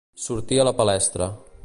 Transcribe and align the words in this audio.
Sortir 0.25 0.57
a 0.59 0.63
la 0.69 0.73
palestra. 0.79 1.29